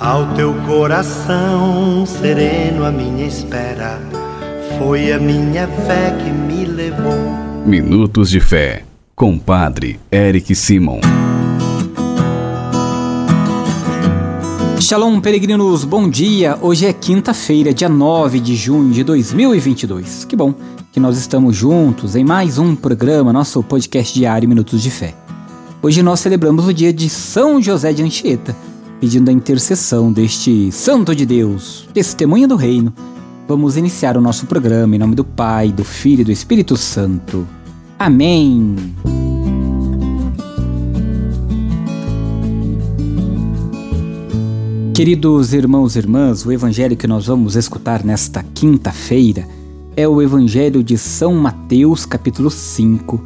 [0.00, 4.00] Ao teu coração sereno, a minha espera
[4.76, 7.14] foi a minha fé que me levou.
[7.64, 8.84] Minutos de Fé,
[9.14, 10.98] com Padre Eric Simon.
[14.80, 16.58] Shalom, peregrinos, bom dia!
[16.60, 20.24] Hoje é quinta-feira, dia 9 de junho de 2022.
[20.24, 20.52] Que bom
[20.92, 25.14] que nós estamos juntos em mais um programa, nosso podcast diário Minutos de Fé.
[25.80, 28.56] Hoje nós celebramos o dia de São José de Anchieta
[29.04, 32.90] pedindo a intercessão deste Santo de Deus, testemunha do Reino,
[33.46, 37.46] vamos iniciar o nosso programa em nome do Pai, do Filho e do Espírito Santo.
[37.98, 38.74] Amém.
[44.94, 49.46] Queridos irmãos e irmãs, o evangelho que nós vamos escutar nesta quinta-feira
[49.94, 53.22] é o evangelho de São Mateus, capítulo 5,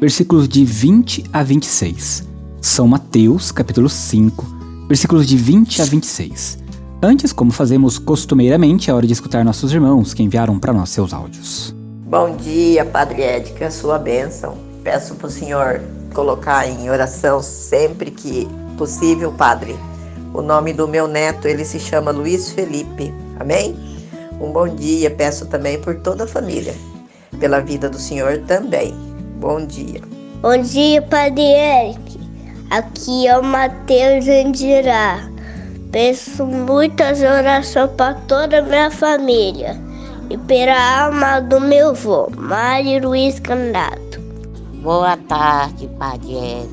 [0.00, 2.26] versículos de 20 a 26.
[2.62, 4.57] São Mateus, capítulo 5,
[4.88, 6.58] versículos de 20 a 26.
[7.02, 11.12] Antes, como fazemos costumeiramente, é hora de escutar nossos irmãos que enviaram para nós seus
[11.12, 11.74] áudios.
[12.06, 14.56] Bom dia, Padre Édica, sua bênção.
[14.82, 15.82] Peço para o Senhor
[16.14, 19.76] colocar em oração sempre que possível, Padre.
[20.32, 23.12] O nome do meu neto, ele se chama Luiz Felipe.
[23.38, 23.76] Amém?
[24.40, 26.74] Um bom dia, peço também por toda a família,
[27.38, 28.94] pela vida do Senhor também.
[29.38, 30.00] Bom dia.
[30.40, 32.07] Bom dia, Padre Eric.
[32.70, 35.26] Aqui é o Mateus Andirá.
[35.90, 39.74] Peço muitas orações para toda a minha família
[40.28, 44.20] e pela alma do meu avô, Mário Luiz Candato.
[44.82, 46.68] Boa tarde, Padre.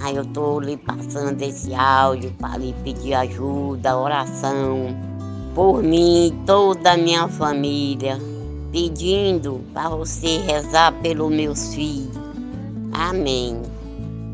[0.00, 4.94] Aí eu estou lhe passando esse áudio para lhe pedir ajuda, oração
[5.56, 8.16] por mim e toda a minha família,
[8.70, 12.16] pedindo para você rezar pelos meus filhos.
[12.92, 13.60] Amém.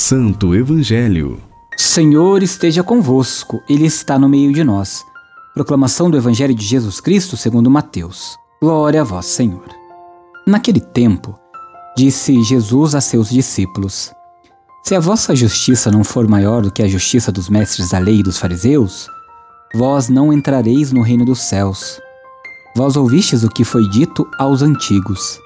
[0.00, 1.40] Santo Evangelho.
[1.76, 5.04] Senhor esteja convosco, Ele está no meio de nós.
[5.52, 8.38] Proclamação do Evangelho de Jesus Cristo segundo Mateus.
[8.62, 9.66] Glória a vós, Senhor.
[10.46, 11.36] Naquele tempo,
[11.96, 14.12] disse Jesus a seus discípulos:
[14.84, 18.20] Se a vossa justiça não for maior do que a justiça dos mestres da lei
[18.20, 19.08] e dos fariseus,
[19.74, 22.00] vós não entrareis no reino dos céus.
[22.76, 25.40] Vós ouvistes o que foi dito aos antigos: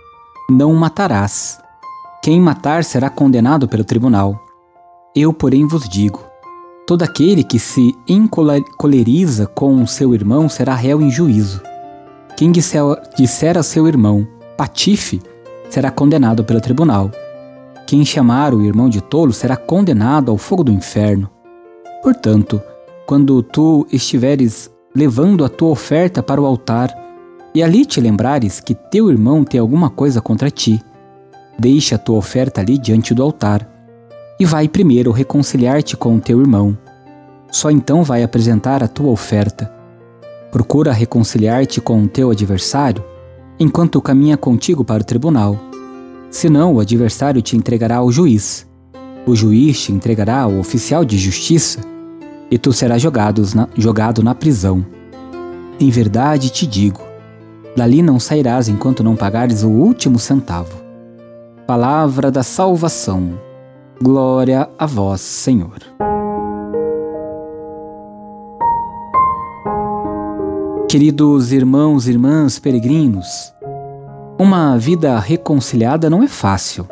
[0.50, 1.61] Não matarás.
[2.22, 4.40] Quem matar será condenado pelo tribunal.
[5.12, 6.24] Eu, porém, vos digo:
[6.86, 11.60] todo aquele que se encoleriza com seu irmão será réu em juízo.
[12.36, 14.24] Quem disser, a seu irmão,
[14.56, 15.20] patife,
[15.68, 17.10] será condenado pelo tribunal.
[17.88, 21.28] Quem chamar o irmão de tolo será condenado ao fogo do inferno.
[22.04, 22.62] Portanto,
[23.04, 26.96] quando tu estiveres levando a tua oferta para o altar,
[27.52, 30.80] e ali te lembrares que teu irmão tem alguma coisa contra ti,
[31.62, 33.64] Deixa a tua oferta ali diante do altar
[34.40, 36.76] e vai primeiro reconciliar-te com o teu irmão.
[37.52, 39.72] Só então vai apresentar a tua oferta.
[40.50, 43.04] Procura reconciliar-te com o teu adversário
[43.60, 45.56] enquanto caminha contigo para o tribunal.
[46.32, 48.66] Senão, o adversário te entregará ao juiz.
[49.24, 51.78] O juiz te entregará ao oficial de justiça
[52.50, 54.84] e tu serás jogado na, jogado na prisão.
[55.78, 57.02] Em verdade te digo:
[57.76, 60.81] dali não sairás enquanto não pagares o último centavo.
[61.66, 63.38] Palavra da salvação.
[64.02, 65.78] Glória a vós, Senhor.
[70.88, 73.54] Queridos irmãos e irmãs peregrinos,
[74.40, 76.86] uma vida reconciliada não é fácil,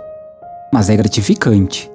[0.72, 1.90] mas é gratificante.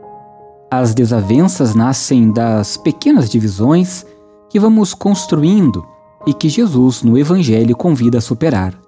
[0.70, 4.06] As desavenças nascem das pequenas divisões
[4.50, 5.88] que vamos construindo
[6.28, 8.85] e que Jesus no Evangelho convida a superar.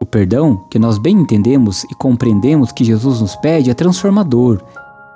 [0.00, 4.62] O perdão, que nós bem entendemos e compreendemos que Jesus nos pede, é transformador,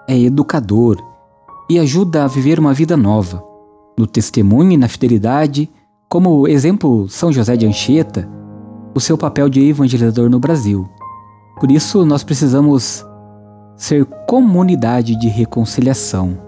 [0.08, 0.96] é educador
[1.68, 3.44] e ajuda a viver uma vida nova.
[3.98, 5.68] no testemunho e na fidelidade,
[6.08, 8.26] como exemplo São José de Anchieta,
[8.94, 10.88] o seu papel de evangelizador no Brasil.
[11.60, 13.04] Por isso, nós precisamos
[13.76, 16.38] ser comunidade de reconciliação.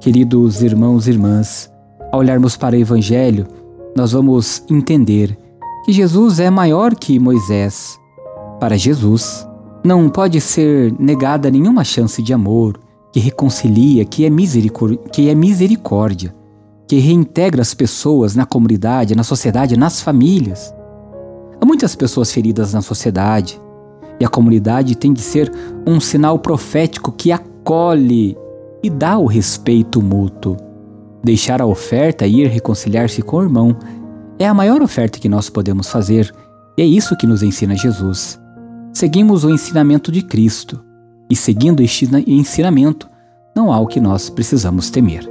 [0.00, 1.70] Queridos irmãos e irmãs,
[2.10, 3.46] ao olharmos para o Evangelho,
[3.94, 5.38] nós vamos entender
[5.92, 7.98] Jesus é maior que Moisés.
[8.58, 9.46] Para Jesus,
[9.84, 12.78] não pode ser negada nenhuma chance de amor,
[13.12, 14.30] que reconcilia, que é,
[15.10, 16.34] que é misericórdia,
[16.86, 20.74] que reintegra as pessoas na comunidade, na sociedade, nas famílias.
[21.60, 23.60] Há muitas pessoas feridas na sociedade
[24.20, 25.50] e a comunidade tem de ser
[25.86, 28.36] um sinal profético que acolhe
[28.82, 30.56] e dá o respeito mútuo.
[31.22, 33.76] Deixar a oferta e ir reconciliar-se com o irmão
[34.40, 36.34] é a maior oferta que nós podemos fazer
[36.74, 38.40] e é isso que nos ensina Jesus.
[38.90, 40.82] Seguimos o ensinamento de Cristo
[41.28, 43.06] e, seguindo este ensinamento,
[43.54, 45.28] não há o que nós precisamos temer.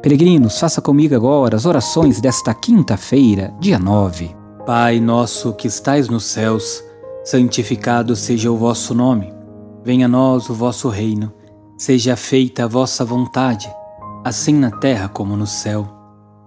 [0.00, 4.30] Peregrinos, faça comigo agora as orações desta quinta-feira, dia 9.
[4.64, 6.80] Pai nosso que estais nos céus,
[7.24, 9.34] santificado seja o vosso nome.
[9.84, 11.32] Venha a nós o vosso reino.
[11.76, 13.68] Seja feita a vossa vontade,
[14.24, 15.97] assim na terra como no céu.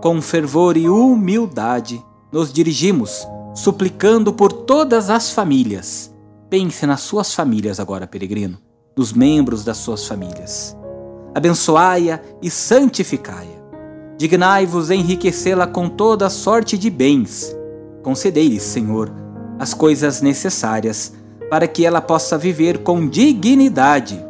[0.00, 6.14] com fervor e humildade, nos dirigimos, suplicando por todas as famílias.
[6.48, 8.58] Pense nas suas famílias agora, peregrino,
[8.96, 10.76] nos membros das suas famílias.
[11.34, 13.60] Abençoai-a e santificai-a.
[14.16, 17.56] Dignai-vos enriquecê-la com toda sorte de bens.
[18.02, 19.10] Concedei-lhe, Senhor,
[19.58, 21.12] as coisas necessárias
[21.48, 24.24] para que ela possa viver com dignidade.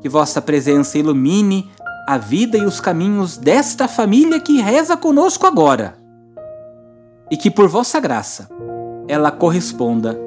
[0.00, 1.70] Que vossa presença ilumine
[2.10, 5.96] a vida e os caminhos desta família que reza conosco agora.
[7.30, 8.48] E que por vossa graça
[9.06, 10.18] ela corresponda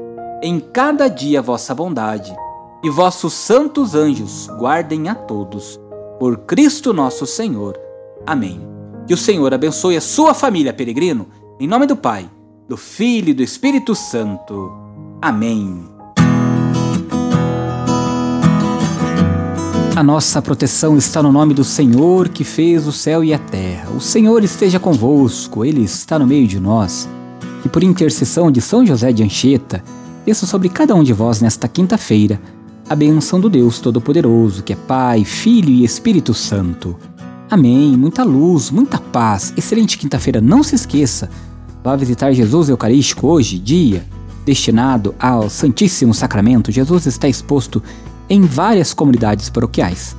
[0.41, 2.33] em cada dia vossa bondade
[2.81, 5.77] e vossos santos anjos guardem a todos.
[6.19, 7.77] Por Cristo nosso Senhor.
[8.25, 8.65] Amém.
[9.05, 11.27] Que o Senhor abençoe a sua família, peregrino,
[11.59, 12.29] em nome do Pai
[12.65, 14.71] do Filho e do Espírito Santo.
[15.21, 15.92] Amém.
[19.95, 23.91] A nossa proteção está no nome do Senhor que fez o céu e a terra.
[23.91, 27.07] O Senhor esteja convosco, Ele está no meio de nós.
[27.63, 29.83] E por intercessão de São José de Anchieta,
[30.25, 32.41] desça sobre cada um de vós nesta quinta-feira
[32.89, 36.97] a bênção do Deus Todo-Poderoso, que é Pai, Filho e Espírito Santo.
[37.49, 37.95] Amém.
[37.95, 39.53] Muita luz, muita paz.
[39.55, 40.41] Excelente quinta-feira.
[40.41, 41.29] Não se esqueça
[41.83, 44.05] Vá visitar Jesus Eucarístico hoje, dia
[44.45, 46.71] destinado ao Santíssimo Sacramento.
[46.71, 47.83] Jesus está exposto
[48.29, 50.15] em várias comunidades paroquiais.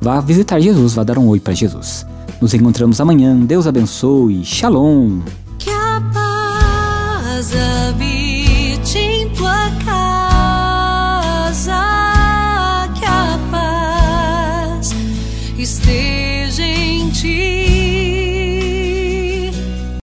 [0.00, 2.06] Vá visitar Jesus, vá dar um oi para Jesus.
[2.40, 3.36] Nos encontramos amanhã.
[3.36, 4.44] Deus abençoe.
[4.44, 5.20] Shalom.
[5.58, 11.72] Que a paz habite em tua casa.
[12.94, 14.94] Que a paz
[15.58, 16.27] esteja